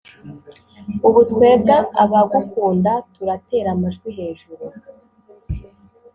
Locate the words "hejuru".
4.17-4.65